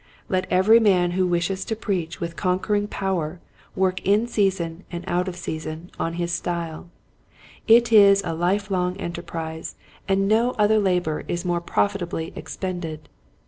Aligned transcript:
Let 0.29 0.47
every 0.51 0.79
man 0.79 1.11
who 1.11 1.27
wishes 1.27 1.63
to 1.65 1.75
preach 1.75 2.19
with 2.19 2.35
conquering 2.35 2.87
power 2.87 3.39
work 3.75 4.01
in 4.03 4.25
season 4.25 4.83
and 4.91 5.03
out 5.05 5.27
of 5.27 5.35
season 5.35 5.91
on 5.99 6.13
his 6.13 6.33
style. 6.33 6.89
It 7.67 7.91
is 7.93 8.23
a 8.25 8.33
life 8.33 8.71
long 8.71 8.97
enterprise 8.97 9.75
and 10.07 10.27
no 10.27 10.53
other 10.57 10.79
labor 10.79 11.23
is 11.27 11.45
more" 11.45 11.59
Thy 11.59 11.65
Speech 11.65 11.65
Bewray 11.65 11.65
eth 11.65 11.65
Thee'' 11.65 11.71
179 11.71 11.73
profitably 11.75 12.33
expended. 12.35 13.09